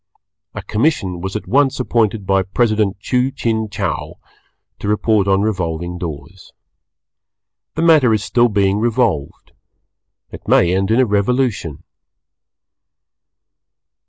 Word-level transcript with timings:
A 0.55 0.63
commission 0.63 1.21
was 1.21 1.35
at 1.35 1.45
once 1.47 1.79
appointed 1.79 2.25
by 2.25 2.41
President 2.41 2.97
Chu 2.97 3.29
Chin 3.29 3.69
Chow 3.69 4.15
to 4.79 4.87
report 4.87 5.27
on 5.27 5.43
Revolving 5.43 5.99
Doors. 5.99 6.51
The 7.75 7.83
matter 7.83 8.11
is 8.11 8.23
still 8.23 8.49
being 8.49 8.79
revolved. 8.79 9.51
It 10.31 10.47
may 10.47 10.75
end 10.75 10.89
in 10.89 10.99
a 10.99 11.05
Revolution. 11.05 11.83